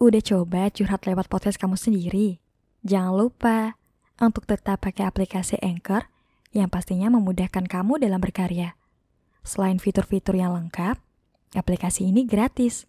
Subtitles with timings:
[0.00, 2.40] Udah coba curhat lewat podcast kamu sendiri?
[2.88, 3.76] Jangan lupa
[4.16, 6.08] untuk tetap pakai aplikasi Anchor
[6.56, 8.80] yang pastinya memudahkan kamu dalam berkarya.
[9.44, 10.96] Selain fitur-fitur yang lengkap,
[11.52, 12.88] aplikasi ini gratis.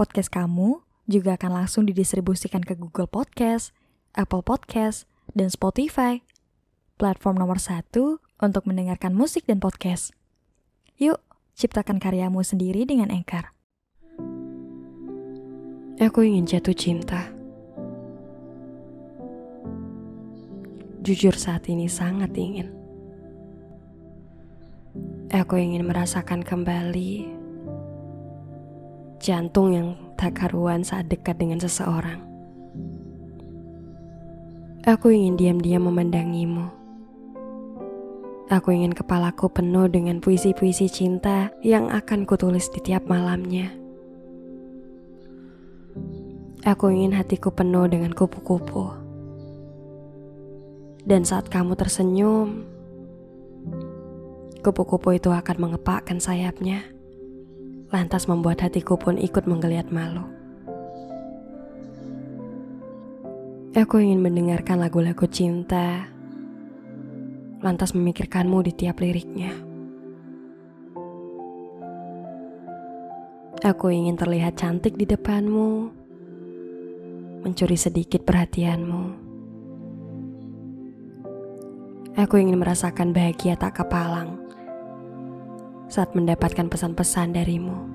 [0.00, 3.76] Podcast kamu juga akan langsung didistribusikan ke Google Podcast,
[4.16, 5.04] Apple Podcast,
[5.36, 6.24] dan Spotify.
[6.96, 10.16] Platform nomor satu untuk mendengarkan musik dan podcast.
[10.96, 11.20] Yuk,
[11.52, 13.55] ciptakan karyamu sendiri dengan Anchor.
[15.96, 17.32] Aku ingin jatuh cinta.
[21.00, 22.68] Jujur saat ini sangat ingin.
[25.32, 27.32] Aku ingin merasakan kembali
[29.24, 29.88] jantung yang
[30.20, 32.20] tak karuan saat dekat dengan seseorang.
[34.84, 36.68] Aku ingin diam-diam memandangimu.
[38.52, 43.85] Aku ingin kepalaku penuh dengan puisi-puisi cinta yang akan kutulis di tiap malamnya.
[46.66, 48.90] Aku ingin hatiku penuh dengan kupu-kupu.
[51.06, 52.66] Dan saat kamu tersenyum,
[54.66, 56.82] kupu-kupu itu akan mengepakkan sayapnya,
[57.94, 60.26] lantas membuat hatiku pun ikut menggeliat malu.
[63.78, 66.10] Aku ingin mendengarkan lagu-lagu cinta,
[67.62, 69.54] lantas memikirkanmu di tiap liriknya.
[73.62, 76.05] Aku ingin terlihat cantik di depanmu,
[77.46, 79.22] mencuri sedikit perhatianmu.
[82.18, 84.34] Aku ingin merasakan bahagia tak kepalang
[85.86, 87.86] saat mendapatkan pesan-pesan darimu.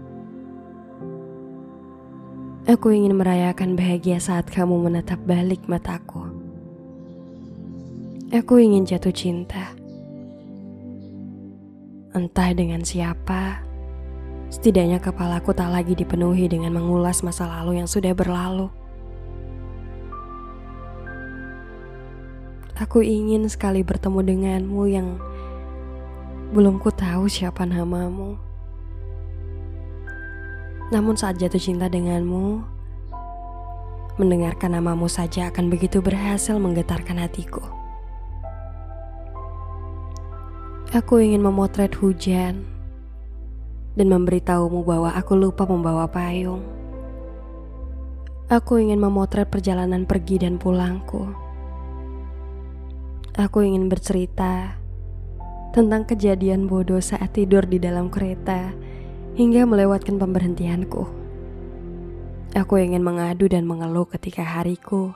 [2.63, 6.31] Aku ingin merayakan bahagia saat kamu menatap balik mataku.
[8.31, 9.75] Aku ingin jatuh cinta.
[12.16, 13.59] Entah dengan siapa,
[14.47, 18.72] setidaknya kepalaku tak lagi dipenuhi dengan mengulas masa lalu yang sudah berlalu.
[22.82, 25.22] Aku ingin sekali bertemu denganmu yang
[26.50, 28.42] belum ku tahu siapa namamu.
[30.90, 32.66] Namun saat jatuh cinta denganmu,
[34.18, 37.62] mendengarkan namamu saja akan begitu berhasil menggetarkan hatiku.
[40.90, 42.66] Aku ingin memotret hujan
[43.94, 46.66] dan memberitahumu bahwa aku lupa membawa payung.
[48.50, 51.50] Aku ingin memotret perjalanan pergi dan pulangku
[53.31, 54.75] Aku ingin bercerita
[55.72, 58.75] tentang kejadian bodoh saat tidur di dalam kereta
[59.40, 61.08] hingga melewatkan pemberhentianku.
[62.52, 65.16] Aku ingin mengadu dan mengeluh ketika hariku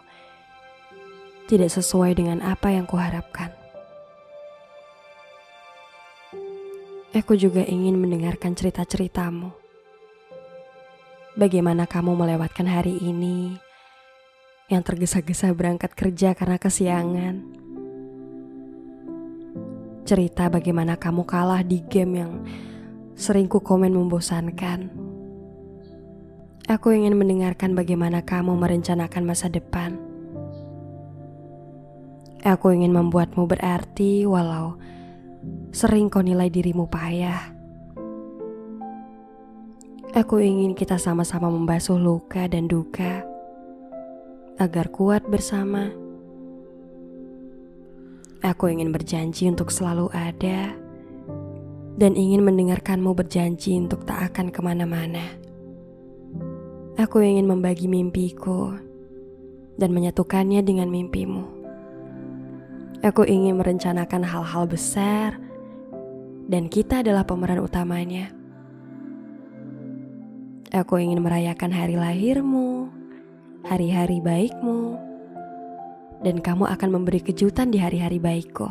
[1.51, 3.51] tidak sesuai dengan apa yang kuharapkan.
[7.11, 9.51] Aku juga ingin mendengarkan cerita-ceritamu.
[11.35, 13.59] Bagaimana kamu melewatkan hari ini
[14.71, 17.64] yang tergesa-gesa berangkat kerja karena kesiangan?
[20.05, 22.33] Cerita bagaimana kamu kalah di game yang
[23.17, 24.93] sering ku komen membosankan.
[26.69, 29.97] Aku ingin mendengarkan bagaimana kamu merencanakan masa depan.
[32.45, 34.77] Aku ingin membuatmu berarti walau
[35.73, 37.53] sering kau nilai dirimu payah.
[40.13, 43.25] Aku ingin kita sama-sama membasuh luka dan duka
[44.61, 46.04] agar kuat bersama.
[48.45, 50.69] Aku ingin berjanji untuk selalu ada
[51.97, 55.25] dan ingin mendengarkanmu berjanji untuk tak akan ke mana-mana.
[56.93, 58.77] Aku ingin membagi mimpiku
[59.81, 61.41] dan menyatukannya dengan mimpimu.
[63.01, 65.41] Aku ingin merencanakan hal-hal besar
[66.45, 68.29] dan kita adalah pemeran utamanya.
[70.69, 72.93] Aku ingin merayakan hari lahirmu,
[73.65, 75.14] hari-hari baikmu,
[76.21, 78.69] dan kamu akan memberi kejutan di hari-hari baikku.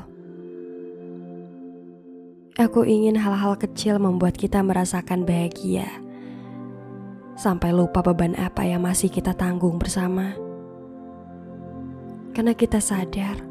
[2.55, 5.91] Aku ingin hal-hal kecil membuat kita merasakan bahagia,
[7.34, 10.38] sampai lupa beban apa yang masih kita tanggung bersama.
[12.30, 13.42] Karena kita sadar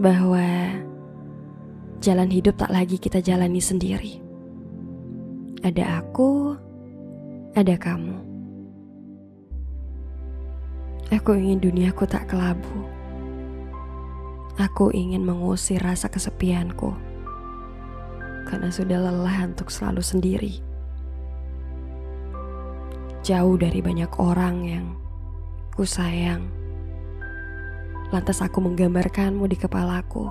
[0.00, 0.44] bahwa
[2.00, 4.20] jalan hidup tak lagi kita jalani sendiri.
[5.64, 6.56] Ada aku,
[7.56, 8.25] ada kamu.
[11.06, 12.82] Aku ingin duniaku tak kelabu.
[14.58, 16.90] Aku ingin mengusir rasa kesepianku.
[18.42, 20.54] Karena sudah lelah untuk selalu sendiri.
[23.22, 24.86] Jauh dari banyak orang yang
[25.78, 26.42] ku sayang.
[28.10, 30.26] Lantas aku menggambarkanmu di kepalaku.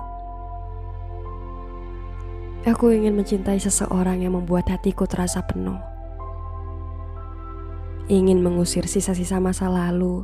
[2.68, 5.96] Aku ingin mencintai seseorang yang membuat hatiku terasa penuh.
[8.06, 10.22] ingin mengusir sisa-sisa masa lalu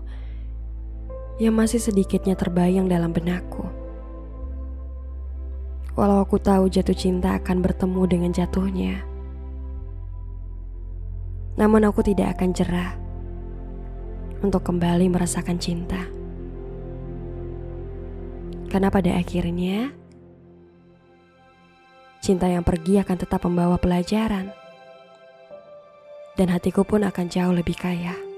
[1.40, 3.64] yang masih sedikitnya terbayang dalam benakku.
[5.93, 9.05] Walau aku tahu jatuh cinta akan bertemu dengan jatuhnya,
[11.61, 12.96] namun aku tidak akan jerah
[14.40, 16.00] untuk kembali merasakan cinta.
[18.73, 19.93] Karena pada akhirnya,
[22.25, 24.49] cinta yang pergi akan tetap membawa pelajaran,
[26.40, 28.31] dan hatiku pun akan jauh lebih kaya.